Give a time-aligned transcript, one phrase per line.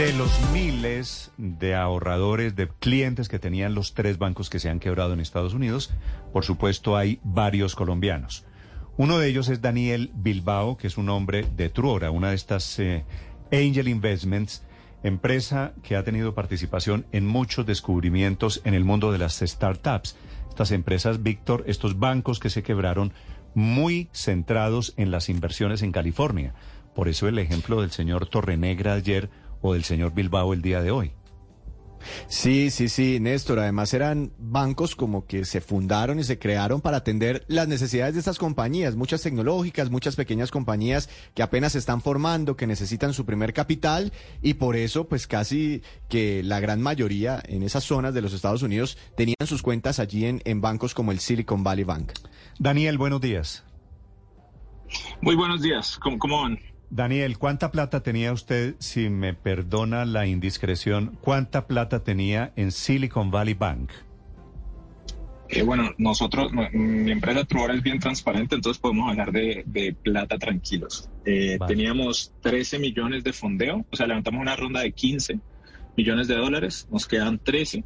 [0.00, 4.80] De los miles de ahorradores, de clientes que tenían los tres bancos que se han
[4.80, 5.90] quebrado en Estados Unidos,
[6.32, 8.46] por supuesto hay varios colombianos.
[8.96, 12.78] Uno de ellos es Daniel Bilbao, que es un hombre de Truora, una de estas
[12.78, 13.04] eh,
[13.52, 14.64] Angel Investments,
[15.02, 20.16] empresa que ha tenido participación en muchos descubrimientos en el mundo de las startups.
[20.48, 23.12] Estas empresas, Víctor, estos bancos que se quebraron,
[23.52, 26.54] muy centrados en las inversiones en California.
[26.94, 29.28] Por eso el ejemplo del señor Torrenegra ayer
[29.60, 31.12] o del señor Bilbao el día de hoy.
[32.28, 33.58] Sí, sí, sí, Néstor.
[33.58, 38.20] Además eran bancos como que se fundaron y se crearon para atender las necesidades de
[38.20, 43.26] estas compañías, muchas tecnológicas, muchas pequeñas compañías que apenas se están formando, que necesitan su
[43.26, 48.22] primer capital y por eso pues casi que la gran mayoría en esas zonas de
[48.22, 52.12] los Estados Unidos tenían sus cuentas allí en, en bancos como el Silicon Valley Bank.
[52.58, 53.64] Daniel, buenos días.
[55.20, 56.58] Muy buenos días, ¿cómo, cómo van?
[56.90, 63.30] Daniel, ¿cuánta plata tenía usted, si me perdona la indiscreción, cuánta plata tenía en Silicon
[63.30, 63.92] Valley Bank?
[65.48, 70.36] Eh, bueno, nosotros, mi empresa Truora es bien transparente, entonces podemos hablar de, de plata
[70.36, 71.08] tranquilos.
[71.24, 71.74] Eh, Vale.
[71.74, 75.38] Teníamos 13 millones de fondeo, o sea, levantamos una ronda de 15
[75.96, 77.84] millones de dólares, nos quedan 13,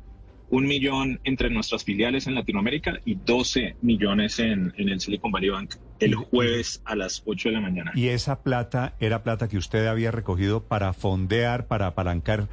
[0.51, 5.51] un millón entre nuestras filiales en Latinoamérica y 12 millones en, en el Silicon Valley
[5.51, 5.75] Bank
[6.05, 7.93] el jueves a las 8 de la mañana.
[7.95, 12.49] ¿Y esa plata era plata que usted había recogido para fondear, para apalancar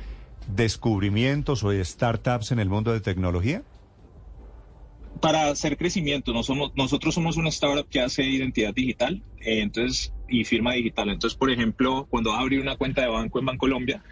[0.47, 3.63] descubrimientos o startups en el mundo de tecnología?
[5.21, 10.13] para hacer crecimiento, no somos, nosotros somos una startup que hace identidad digital eh, entonces,
[10.27, 11.09] y firma digital.
[11.09, 14.03] Entonces, por ejemplo, cuando vas a abrir una cuenta de banco en Bancolombia,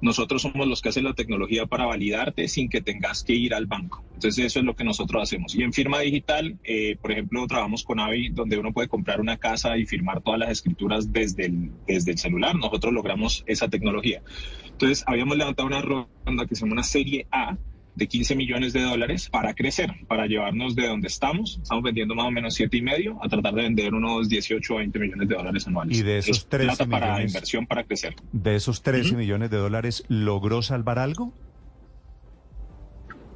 [0.00, 3.66] nosotros somos los que hacen la tecnología para validarte sin que tengas que ir al
[3.66, 4.04] banco.
[4.14, 5.54] Entonces, eso es lo que nosotros hacemos.
[5.54, 9.36] Y en firma digital, eh, por ejemplo, trabajamos con Avi, donde uno puede comprar una
[9.36, 12.54] casa y firmar todas las escrituras desde el, desde el celular.
[12.56, 14.22] Nosotros logramos esa tecnología.
[14.66, 17.56] Entonces, habíamos levantado una ronda que se llama una serie A
[17.98, 21.58] de 15 millones de dólares para crecer, para llevarnos de donde estamos.
[21.62, 24.78] Estamos vendiendo más o menos siete y medio a tratar de vender unos 18 o
[24.78, 25.98] 20 millones de dólares anuales.
[25.98, 28.14] Y de esos Es 13 plata para millones- inversión para crecer.
[28.32, 29.18] De esos 13 Ujú.
[29.18, 31.34] millones de dólares, ¿logró salvar algo?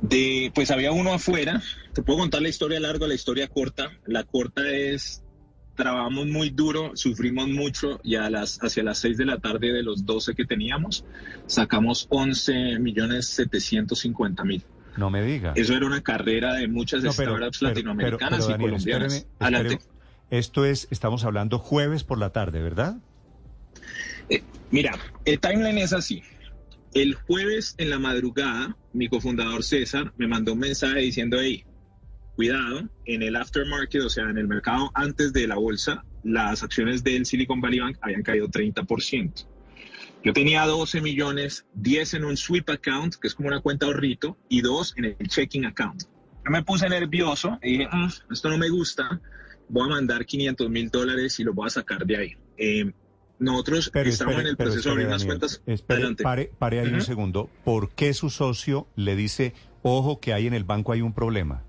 [0.00, 1.62] De, pues había uno afuera.
[1.92, 3.90] Te puedo contar la historia larga, la historia corta.
[4.06, 5.22] La corta es
[5.74, 9.82] trabajamos muy duro, sufrimos mucho y a las, hacia las 6 de la tarde de
[9.82, 11.04] los 12 que teníamos,
[11.46, 14.62] sacamos 11 millones 750 mil.
[14.96, 15.52] No me diga.
[15.56, 19.12] Eso era una carrera de muchas No, pero- startups pero- latinoamericanas pero, y Daniel, colombianas.
[19.14, 19.74] espéreme, Adelante.
[19.74, 19.92] espéreme.
[20.30, 22.96] Esto es, estamos hablando jueves por la tarde, ¿verdad?
[24.28, 24.92] Eh, mira,
[25.24, 26.22] el timeline es así.
[26.94, 31.64] El jueves en la madrugada, mi cofundador César me mandó un mensaje diciendo, hey,
[32.34, 37.02] cuidado, en el aftermarket, o sea, en el mercado antes de la bolsa, las acciones
[37.04, 39.46] del Silicon Valley Bank habían caído 30%.
[40.24, 44.36] Yo tenía 12 millones, 10 en un sweep account, que es como una cuenta ahorrito,
[44.48, 46.04] y 2 en el checking account.
[46.44, 49.20] Yo me puse nervioso y dije, "Mm, esto no me gusta,
[49.68, 52.32] voy a mandar 500 mil dólares y lo voy a sacar de ahí.
[52.56, 52.92] Eh,
[53.38, 55.62] nosotros Pero estamos espere, en el proceso de abrir espere, unas cuentas.
[55.66, 56.22] espere, Adelante.
[56.22, 57.04] pare, pare ahí un Ujú.
[57.04, 57.50] segundo.
[57.64, 61.64] ¿Por qué su socio le dice, ojo que ahí en el banco hay un problema?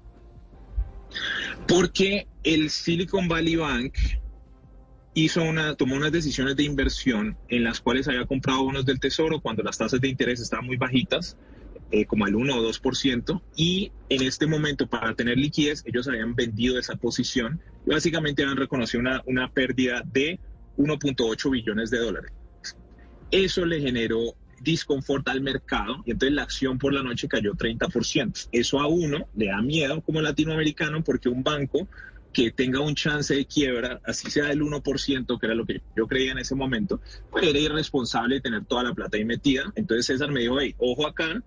[1.67, 3.93] Porque el Silicon Valley Bank
[5.13, 9.39] hizo una, tomó unas decisiones de inversión en las cuales había comprado bonos del tesoro
[9.39, 11.37] cuando las tasas de interés estaban muy bajitas,
[11.91, 16.33] eh, como el 1 o 2%, y en este momento para tener liquidez ellos habían
[16.33, 20.39] vendido esa posición y básicamente habían reconocido una, una pérdida de
[20.77, 22.31] 1.8 billones de dólares.
[23.29, 28.49] Eso le generó disconfort al mercado y entonces la acción por la noche cayó 30%.
[28.51, 31.87] Eso a uno le da miedo como latinoamericano porque un banco
[32.33, 36.07] que tenga un chance de quiebra, así sea del 1%, que era lo que yo
[36.07, 36.99] creía en ese momento,
[37.29, 39.71] pues era irresponsable tener toda la plata ahí metida.
[39.75, 41.43] Entonces César me dijo, hey, ojo acá,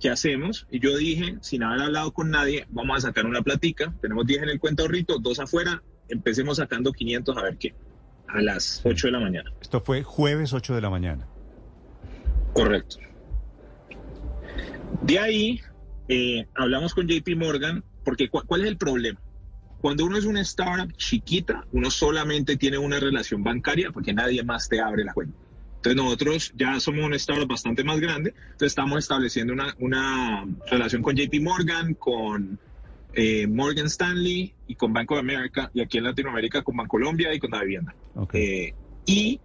[0.00, 0.66] ¿qué hacemos?
[0.70, 4.44] Y yo dije, sin haber hablado con nadie, vamos a sacar una platica, tenemos 10
[4.44, 7.74] en el cuenta ahorrito, dos afuera, empecemos sacando 500 a ver qué,
[8.26, 9.52] a las 8 de la mañana.
[9.60, 11.28] Esto fue jueves 8 de la mañana.
[12.52, 12.96] Correcto.
[15.02, 15.60] De ahí
[16.08, 19.20] eh, hablamos con JP Morgan, porque cu- ¿cuál es el problema?
[19.80, 24.68] Cuando uno es una startup chiquita, uno solamente tiene una relación bancaria porque nadie más
[24.68, 25.36] te abre la cuenta.
[25.76, 31.02] Entonces nosotros ya somos un estado bastante más grande, entonces estamos estableciendo una, una relación
[31.02, 32.60] con JP Morgan, con
[33.14, 37.40] eh, Morgan Stanley y con Banco de América, y aquí en Latinoamérica con Bancolombia y
[37.40, 37.92] con la vivienda.
[38.38, 38.72] Eh,
[39.06, 39.40] y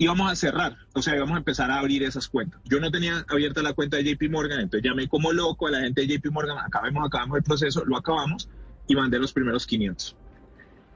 [0.00, 2.58] íbamos a cerrar, o sea, íbamos a empezar a abrir esas cuentas.
[2.64, 5.80] Yo no tenía abierta la cuenta de JP Morgan, entonces llamé como loco a la
[5.80, 8.48] gente de JP Morgan, acabamos, acabamos el proceso, lo acabamos
[8.88, 10.16] y mandé los primeros 500.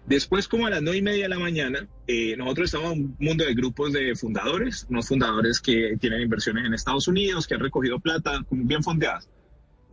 [0.06, 3.16] Después, como a las nueve y media de la mañana, eh, nosotros estamos en un
[3.18, 7.60] mundo de grupos de fundadores, unos fundadores que tienen inversiones en Estados Unidos, que han
[7.60, 9.28] recogido plata, bien fondeadas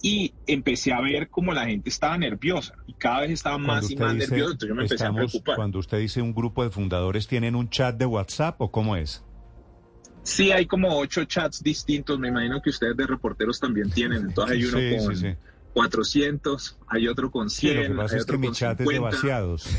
[0.01, 3.95] y empecé a ver como la gente estaba nerviosa y cada vez estaba más y
[3.95, 5.55] más nerviosa, entonces yo me empecé a preocupar.
[5.55, 9.23] Cuando usted dice un grupo de fundadores, ¿tienen un chat de WhatsApp o cómo es?
[10.23, 14.57] Sí, hay como ocho chats distintos, me imagino que ustedes de reporteros también tienen, entonces
[14.57, 15.37] hay uno con
[15.73, 18.99] 400, hay otro con 100, sí, lo que pasa es que mi chat es de
[18.99, 19.67] vaciados.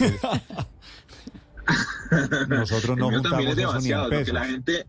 [2.49, 4.35] Nosotros no juntamos eso ni en pesos.
[4.35, 4.85] la gente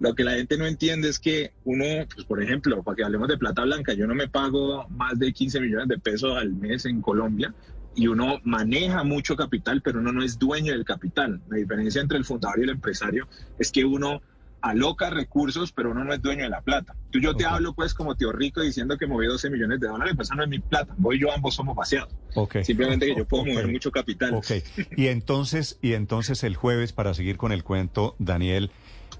[0.00, 1.84] lo que la gente no entiende es que uno,
[2.14, 5.32] pues por ejemplo, para que hablemos de plata blanca, yo no me pago más de
[5.32, 7.54] 15 millones de pesos al mes en Colombia
[7.94, 11.40] y uno maneja mucho capital, pero uno no es dueño del capital.
[11.48, 13.28] La diferencia entre el fundador y el empresario
[13.58, 14.20] es que uno
[14.60, 16.94] aloca recursos, pero uno no es dueño de la plata.
[17.10, 20.14] Tú yo te hablo pues como tío rico diciendo que moví 12 millones de dólares,
[20.16, 20.94] pues eso no es mi plata.
[20.98, 22.14] Voy yo, ambos somos vaciados.
[22.62, 24.34] Simplemente que yo puedo mover mucho capital.
[24.34, 24.50] Ok.
[24.96, 28.70] Y entonces, y entonces el jueves, para seguir con el cuento, Daniel,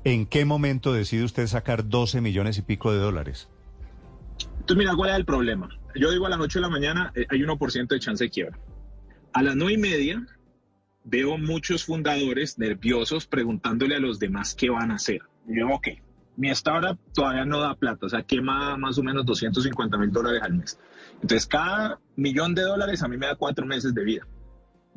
[0.04, 3.48] ¿En qué momento decide usted sacar 12 millones y pico de dólares?
[4.60, 5.68] Entonces, mira, ¿cuál es el problema?
[5.94, 8.58] Yo digo a las 8 de la mañana eh, hay 1% de chance de quiebra.
[9.32, 10.26] A las 9 y media
[11.04, 15.22] veo muchos fundadores nerviosos preguntándole a los demás qué van a hacer.
[15.48, 15.88] Y yo, ok,
[16.36, 20.40] mi startup todavía no da plata, o sea, quema más o menos 250 mil dólares
[20.42, 20.78] al mes.
[21.14, 24.26] Entonces, cada millón de dólares a mí me da cuatro meses de vida.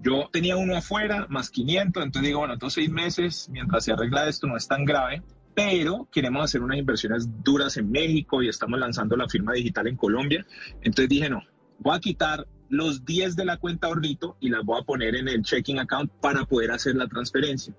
[0.02, 4.28] Yo tenía uno afuera, más 500, entonces digo, bueno, estos seis meses, mientras se arregla
[4.28, 5.22] esto, no es tan grave,
[5.54, 9.98] pero queremos hacer unas inversiones duras en México y estamos lanzando la firma digital en
[9.98, 10.46] Colombia.
[10.82, 11.44] Entonces dije, no,
[11.80, 15.28] voy a quitar los 10 de la cuenta ahorrito y las voy a poner en
[15.28, 17.76] el checking account para poder hacer la transferencia.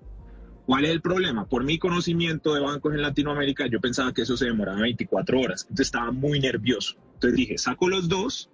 [0.67, 1.49] ¿Cuál es el problema?
[1.49, 5.63] Por mi conocimiento de bancos en Latinoamérica, yo pensaba que eso se demoraba 24 horas.
[5.63, 6.95] Entonces estaba muy nervioso.
[7.15, 8.49] Entonces dije, saco los dos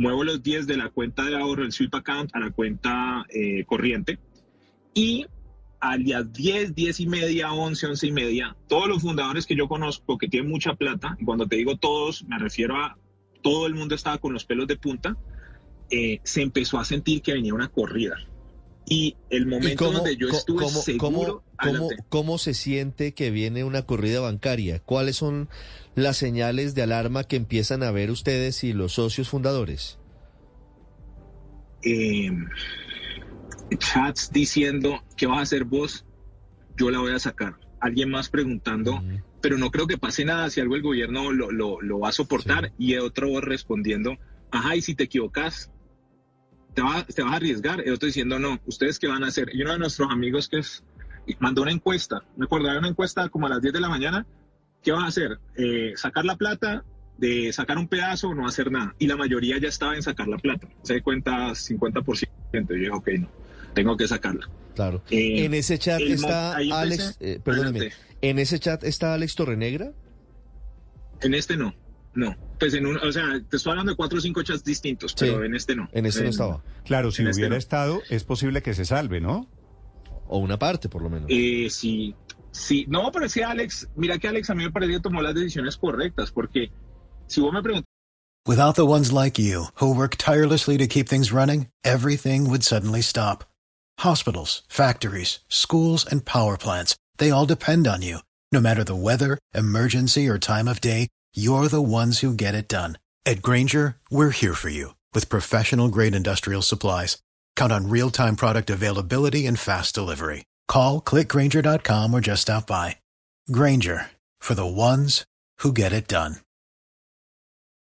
[0.00, 3.64] muevo los 10 de la cuenta de ahorro, el sweep account, a la cuenta eh,
[3.66, 4.18] corriente.
[4.94, 5.26] Y
[5.78, 9.68] a las 10, 10 y media, 11, 11 y media, todos los fundadores que yo
[9.68, 12.96] conozco que tienen mucha plata, y cuando te digo todos, me refiero a
[13.42, 15.16] todo el mundo estaba con los pelos de punta,
[15.90, 18.16] eh, se empezó a sentir que venía una corrida.
[18.86, 20.98] Y el momento donde yo estuve seguro...
[20.98, 21.42] ¿Cómo
[22.38, 24.80] se siente que viene una corrida bancaria?
[24.80, 25.48] ¿Cuáles son
[25.94, 29.98] las señales de alarma que empiezan a ver ustedes y los socios fundadores?
[31.82, 32.30] Eh,
[33.78, 36.04] chats diciendo, ¿qué vas a hacer vos?
[36.76, 37.56] Yo la voy a sacar.
[37.80, 39.02] Alguien más preguntando,
[39.40, 42.72] pero no creo que pase nada si algo el gobierno lo, lo, va a soportar
[42.78, 44.16] y otro respondiendo,
[44.50, 45.70] ajá, y si te equivocas,
[46.74, 46.82] te,
[47.14, 47.82] te vas a arriesgar.
[47.86, 49.50] Y otro diciendo, no, ¿ustedes qué van a hacer?
[49.54, 50.84] Y uno de nuestros amigos que es,
[51.38, 54.26] mandó una encuesta, me acuerdo, una encuesta como a las 10 de la mañana,
[54.82, 55.38] ¿qué van a hacer?
[55.56, 56.84] Eh, ¿Sacar la plata?
[57.18, 58.94] ¿De sacar un pedazo o no hacer nada?
[58.98, 60.68] Y la mayoría ya estaba en sacar la plata.
[60.82, 62.28] Se da cuenta 50%.
[62.52, 63.30] Yo dije, ok, no,
[63.74, 64.48] tengo que sacarla.
[64.74, 65.02] Claro.
[65.10, 67.90] Eh, en ese chat está Alex, eh, perdóneme,
[68.22, 69.92] ¿en ese chat está Alex Torrenegra?
[71.20, 71.74] En este no,
[72.14, 72.34] no.
[72.58, 75.44] Pues en un, o sea, te estoy hablando de cuatro o cinco chats distintos, pero
[75.44, 75.88] en este no.
[75.92, 76.62] En este no estaba.
[76.84, 79.48] Claro, si este hubiera estado, es posible que se salve, ¿no?
[80.32, 81.26] O una parte, por lo menos.
[81.28, 82.14] Eh, sí,
[82.52, 85.22] Sí, no, pero es que Alex, mira que Alex a mí me parece que tomó
[85.22, 86.70] las decisiones correctas, porque
[87.26, 87.86] si vos me preguntas...
[88.46, 93.02] Without the ones like you, who work tirelessly to keep things running, everything would suddenly
[93.02, 93.44] stop.
[93.98, 98.18] Hospitals, factories, schools, and power plants, they all depend on you.
[98.50, 102.66] No matter the weather, emergency, or time of day, you're the ones who get it
[102.66, 102.98] done.
[103.26, 107.18] At Granger, we're here for you with professional grade industrial supplies.
[107.56, 110.44] Count on real time product availability and fast delivery.
[110.66, 112.96] Call clickgranger.com or just stop by.
[113.50, 115.24] Granger for the ones
[115.60, 116.36] who get it done.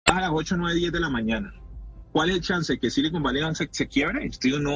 [0.08, 1.52] A las 8, 9, 10 de la mañana.
[2.16, 3.70] ¿Cuál es chance que Silicon Valley se,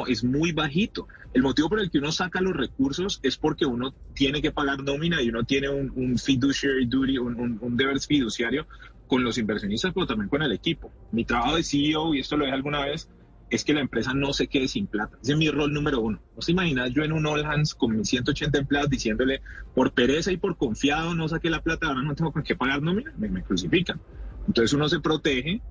[0.08, 1.08] es muy bajito.
[1.34, 4.84] El motivo por el que uno saca los recursos es porque uno tiene que pagar
[4.84, 8.68] nómina y uno tiene un, un deber fiduciario
[9.08, 10.92] con los inversionistas, pero también con el equipo.
[11.14, 13.10] Mi trabajo CEO, y esto lo alguna vez,
[13.50, 15.18] es que la empresa no se quede sin plata.
[15.22, 16.22] Ese es mi rol número uno.
[16.36, 19.42] ¿No se imaginas yo en un All Hands con mis 180 empleados diciéndole,
[19.74, 22.82] por pereza y por confiado no saqué la plata, ahora no tengo con qué pagar
[22.82, 23.14] nómina?
[23.18, 24.00] Me, me crucifican.
[24.48, 25.62] Entonces uno se protege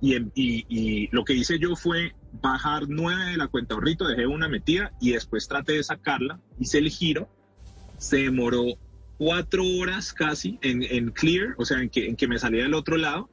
[0.00, 4.48] y, y, lo que hice yo fue bajar nueve de la cuenta ahorrito, dejé una
[4.48, 7.28] metida y después traté de sacarla, hice el giro,
[7.98, 8.64] se demoró
[9.18, 12.74] cuatro horas casi en, en clear, o sea, en que, en que me salía del
[12.74, 13.28] otro lado.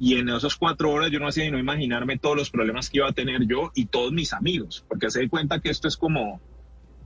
[0.00, 3.08] Y en esas cuatro horas yo no hacía no imaginarme todos los problemas que iba
[3.08, 6.40] a tener yo y todos mis amigos, porque se da cuenta que esto es como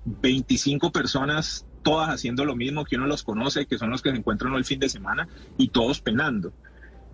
[0.04, 4.16] 25 personas todas haciendo lo mismo, que uno los conoce, que son los que se
[4.16, 6.52] encuentran el fin de semana y todos penando.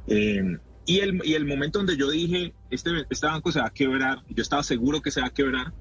[0.06, 3.72] Eh, y, el, y el momento donde yo dije, este, este banco se va a
[3.72, 5.72] quebrar, yo estaba seguro que se va a quebrar,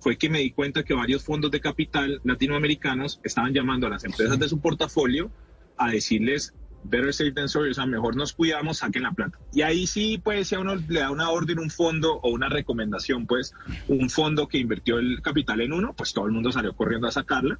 [0.00, 4.04] fue que me di cuenta que varios fondos de capital latinoamericanos estaban llamando a las
[4.04, 5.30] empresas de su portafolio
[5.76, 9.38] a decirles, better safe than sorry, o sea, mejor nos cuidamos, saquen la plata.
[9.52, 12.48] Y ahí sí, pues, si a uno le da una orden, un fondo o una
[12.48, 13.54] recomendación, pues,
[13.88, 17.12] un fondo que invirtió el capital en uno, pues todo el mundo salió corriendo a
[17.12, 17.58] sacarla,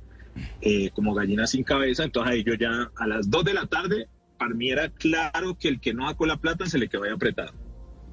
[0.60, 2.04] eh, como gallina sin cabeza.
[2.04, 4.08] Entonces ahí yo ya a las 2 de la tarde,
[4.38, 7.10] para mí era claro que el que no sacó la plata se le quedó ahí
[7.10, 7.52] apretado.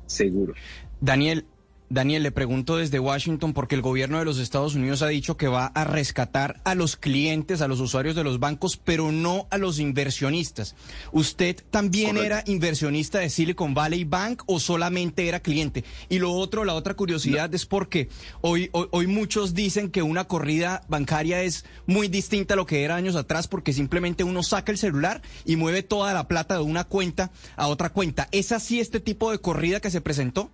[0.07, 0.53] Seguro.
[0.99, 1.45] Daniel,
[1.89, 5.47] Daniel, le pregunto desde Washington porque el gobierno de los Estados Unidos ha dicho que
[5.47, 9.57] va a rescatar a los clientes, a los usuarios de los bancos, pero no a
[9.57, 10.75] los inversionistas.
[11.13, 15.85] ¿Usted también era inversionista de Silicon Valley Bank o solamente era cliente?
[16.09, 18.09] Y lo otro, la otra curiosidad es porque
[18.41, 22.83] hoy, hoy, hoy muchos dicen que una corrida bancaria es muy distinta a lo que
[22.83, 26.63] era años atrás porque simplemente uno saca el celular y mueve toda la plata de
[26.63, 28.27] una cuenta a otra cuenta.
[28.33, 30.51] ¿Es así este tipo de corrida que se presentó?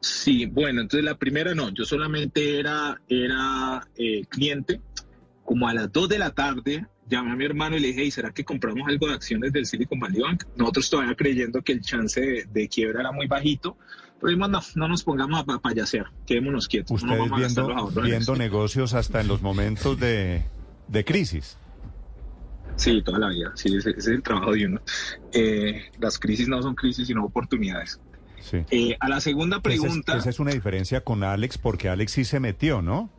[0.00, 4.80] Sí, bueno, entonces la primera no, yo solamente era, era eh, cliente.
[5.44, 8.30] Como a las 2 de la tarde llamé a mi hermano y le dije, ¿será
[8.32, 10.44] que compramos algo de acciones del Silicon Valley Bank?
[10.56, 13.76] Nosotros todavía creyendo que el chance de, quiebra era muy bajito,
[14.20, 17.02] pero dijimos, no, no nos pongamos a payasear, quedémonos quietos.
[17.02, 20.44] Ustedes viendo, viendo negocios hasta en los momentos de,
[20.86, 21.56] de crisis.
[22.76, 24.80] Sí, toda la vida, sí, ese, es el trabajo de uno.
[25.32, 27.98] Eh, las crisis no son crisis, sino oportunidades.
[28.70, 30.16] Eh, a la segunda pregunta.
[30.16, 33.10] Esa es, una diferencia con Alex, porque Alex sí se metió, ¿no?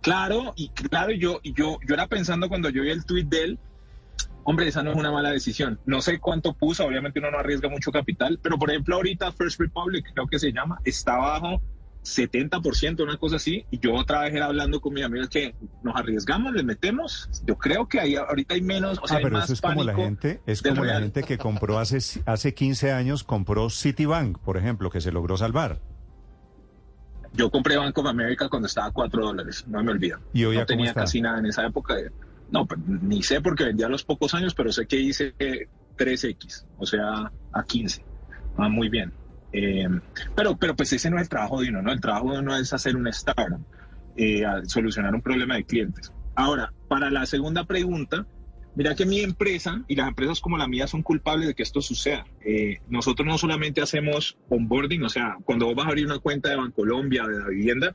[0.00, 3.58] Claro, y claro, yo, yo, yo era pensando cuando yo vi el tweet de él,
[4.44, 5.80] hombre, esa no es una mala decisión.
[5.86, 9.60] No sé cuánto puso, obviamente uno no arriesga mucho capital, pero por ejemplo ahorita First
[9.60, 11.60] Republic, creo que se llama, está bajo
[12.04, 15.94] 70%, una cosa así, y yo otra vez era hablando con mis amigos que nos
[15.96, 19.52] arriesgamos, le metemos, yo creo que ahí ahorita hay menos, o sea, ah, pero eso
[19.52, 23.70] es como la gente, es como la gente que compró hace, hace 15 años, compró
[23.70, 25.80] Citibank, por ejemplo, que se logró salvar.
[27.34, 30.18] Yo compré Bank of America cuando estaba a 4 dólares, no me olvido.
[30.32, 31.94] ¿Y hoy no tenía casi nada en esa época.
[32.50, 35.34] no, pues, ni sé porque vendía a los pocos años, pero sé que hice
[35.96, 38.04] 3X, o sea, a 15.
[38.56, 39.12] Ah, muy bien.
[39.52, 39.88] Eh,
[40.36, 41.92] pero, pero pues ese no es el trabajo de uno, ¿no?
[41.92, 43.64] El trabajo de uno es hacer un startup,
[44.16, 46.12] eh, solucionar un problema de clientes.
[46.34, 48.26] Ahora, para la segunda pregunta,
[48.74, 51.80] mira que mi empresa y las empresas como la mía son culpables de que esto
[51.80, 52.26] suceda.
[52.44, 56.50] Eh, nosotros no solamente hacemos onboarding, o sea, cuando vos vas a abrir una cuenta
[56.50, 57.94] de Bancolombia, de la vivienda,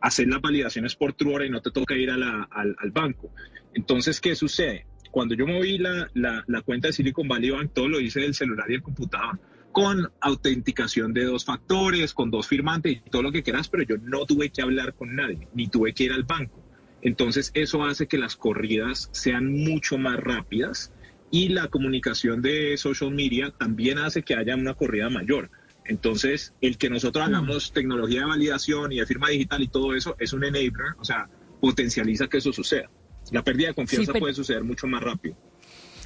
[0.00, 3.30] hacer las validaciones por Truora y no te toca ir a al, al, banco.
[3.74, 4.86] Entonces, ¿qué sucede?
[5.10, 8.34] Cuando yo moví la, la, la cuenta de Silicon Valley Bank, todo lo hice del
[8.34, 9.40] celular y el computador
[9.72, 13.96] con autenticación de dos factores, con dos firmantes y todo lo que quieras, pero yo
[13.98, 16.62] no tuve que hablar con nadie, ni tuve que ir al banco.
[17.02, 20.92] Entonces eso hace que las corridas sean mucho más rápidas
[21.30, 25.50] y la comunicación de social media también hace que haya una corrida mayor.
[25.84, 27.34] Entonces, el que nosotros mm.
[27.34, 31.04] hagamos tecnología de validación y de firma digital y todo eso es un enabler, o
[31.04, 31.28] sea,
[31.60, 32.90] potencializa que eso suceda.
[33.32, 35.36] La pérdida de confianza puede suceder mucho más rápido.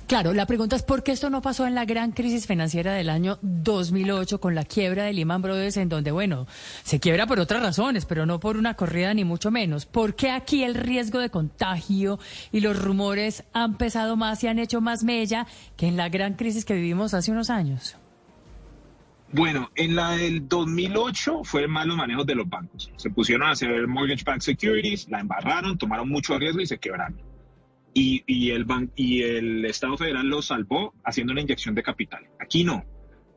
[0.07, 3.09] Claro, la pregunta es por qué esto no pasó en la gran crisis financiera del
[3.09, 6.47] año 2008 con la quiebra de Lehman Brothers, en donde, bueno,
[6.83, 9.87] se quiebra por otras razones, pero no por una corrida ni mucho menos.
[9.87, 12.19] ¿Por qué aquí el riesgo de contagio
[12.51, 16.35] y los rumores han pesado más y han hecho más mella que en la gran
[16.35, 17.97] crisis que vivimos hace unos años?
[19.33, 22.91] Bueno, en la del 2008 fue malos manejos de los bancos.
[22.97, 27.32] Se pusieron a hacer mortgage backed securities, la embarraron, tomaron mucho riesgo y se quebraron
[27.95, 32.27] y, el, y el Estado federal lo salvó haciendo una inyección de capital.
[32.41, 32.85] Aquí no.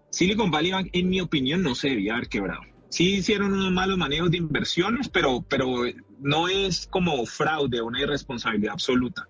[0.10, 2.62] Silicon Valley Bank, en mi opinión, no se debía haber quebrado.
[2.90, 5.84] Sí hicieron unos malos manejos de inversiones, pero, pero
[6.20, 9.28] no es como fraude una irresponsabilidad absoluta.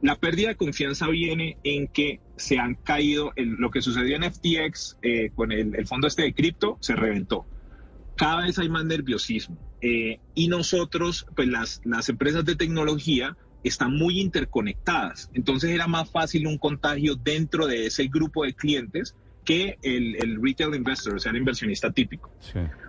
[0.00, 4.98] La pérdida de confianza viene en que se han caído, lo que sucedió en FTX
[5.02, 7.46] eh, con el, fondo este de cripto, se reventó.
[8.16, 9.58] Cada vez hay más nerviosismo.
[9.80, 15.30] Eh, y nosotros, pues las, las empresas de tecnología, están muy interconectadas.
[15.34, 20.74] Entonces era más fácil un contagio dentro de ese grupo de clientes que el, retail
[20.74, 22.30] investor, o sea, el inversionista típico.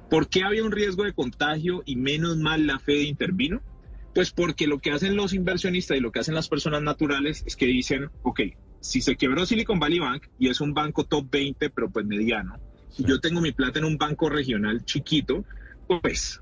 [0.10, 3.62] ¿Por qué había un riesgo de contagio y menos mal la Fed intervino?
[4.14, 7.56] Pues porque lo que hacen los inversionistas y lo que hacen las personas naturales es
[7.56, 8.42] que dicen, ok,
[8.82, 12.58] si se quebró Silicon Valley Bank y es un banco top 20, pero pues mediano,
[12.98, 15.46] y yo tengo mi plata en un banco regional chiquito,
[15.88, 16.42] pues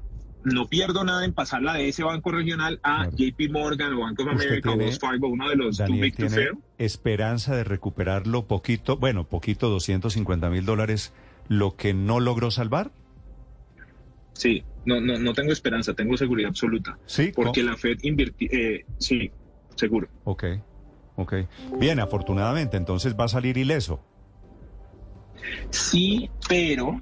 [0.53, 4.27] no pierdo nada en pasarla de ese banco regional a JP Morgan o Bank of
[4.27, 6.57] America o Wells Fargo, uno de los too big to fail.
[6.77, 11.13] esperanza de recuperarlo poquito, bueno, poquito, 250 mil dólares,
[11.47, 12.91] lo que no logró salvar?
[14.33, 16.97] Sí, no, no, no tengo esperanza, tengo seguridad absoluta.
[17.05, 17.31] Sí.
[17.35, 19.31] Porque la Fed invirtió, eh, sí,
[19.75, 20.07] seguro.
[20.23, 20.45] Ok,
[21.15, 21.33] ok.
[21.79, 23.99] Bien, afortunadamente, entonces va a salir ileso.
[25.71, 27.01] Sí, pero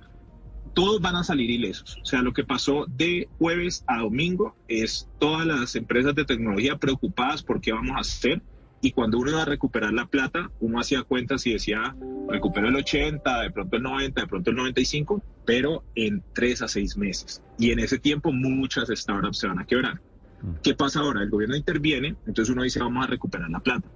[0.76, 1.98] todos van a salir ilesos.
[2.04, 6.78] O sea, lo que pasó de jueves a domingo es todas las empresas de tecnología
[6.78, 8.44] preocupadas por qué vamos a hacer.
[8.82, 11.96] Y cuando uno iba a recuperar la plata, uno hacía cuentas y decía,
[12.28, 16.68] recupero el 80, de pronto el 90, de pronto el 95, pero en tres a
[16.68, 17.42] seis meses.
[17.58, 20.02] Y en ese tiempo muchas startups se van a quebrar.
[20.42, 20.56] Mm.
[20.62, 21.24] ¿Qué pasa ahora?
[21.24, 23.88] El gobierno interviene, entonces uno dice, vamos a recuperar la plata.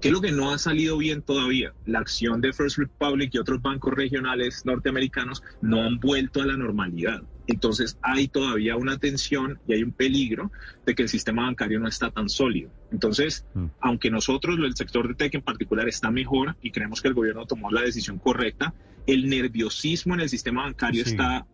[0.00, 1.72] ¿Qué es lo que no ha salido bien todavía?
[1.86, 6.56] La acción de First Republic y otros bancos regionales norteamericanos no han vuelto a la
[6.56, 7.22] normalidad.
[7.46, 10.50] Entonces hay todavía una tensión y hay un peligro
[10.84, 12.70] de que el sistema bancario no está tan sólido.
[12.92, 13.66] Entonces, mm.
[13.80, 17.46] aunque nosotros, el sector de tech en particular, está mejor y creemos que el gobierno
[17.46, 18.74] tomó la decisión correcta,
[19.06, 21.46] el nerviosismo en el sistema bancario está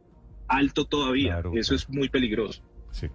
[0.48, 1.42] alto todavía.
[1.54, 2.62] Eso es muy peligroso.
[2.92, 3.08] Sí.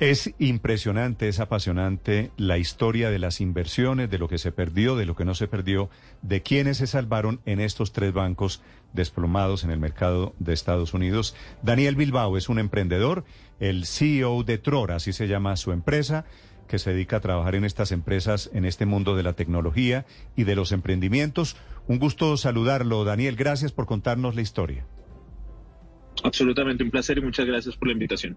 [0.00, 5.06] Es impresionante, es apasionante la historia de las inversiones, de lo que se perdió, de
[5.06, 5.88] lo que no se perdió,
[6.20, 8.60] de quienes se salvaron en estos tres bancos
[8.92, 11.36] desplomados en el mercado de Estados Unidos.
[11.62, 13.24] Daniel Bilbao es un emprendedor,
[13.60, 16.24] el CEO de Trora, así se llama su empresa,
[16.66, 20.06] que se dedica a trabajar en estas empresas, en este mundo de la tecnología
[20.36, 21.56] y de los emprendimientos.
[21.86, 23.36] Un gusto saludarlo, Daniel.
[23.36, 24.86] Gracias por contarnos la historia.
[26.22, 28.36] Absolutamente un placer y muchas gracias por la invitación.